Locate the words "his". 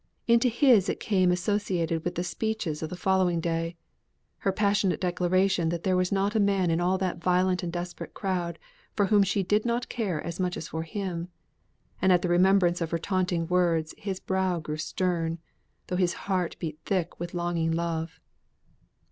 0.49-0.89, 13.95-14.19, 15.97-16.13